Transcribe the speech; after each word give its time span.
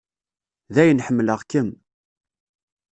Dayen 0.73 1.03
ḥemmleɣ-kem. 1.05 1.69